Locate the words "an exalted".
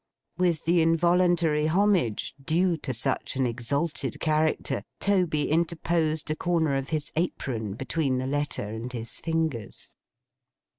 3.35-4.19